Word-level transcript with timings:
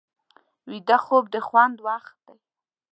ویده 0.69 0.97
خوب 1.05 1.23
د 1.33 1.35
خوند 1.47 1.75
وخت 1.87 2.15
دی 2.25 2.37